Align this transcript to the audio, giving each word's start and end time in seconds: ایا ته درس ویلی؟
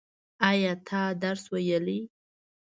ایا 0.49 0.73
ته 0.87 1.01
درس 1.23 1.43
ویلی؟ 1.53 1.99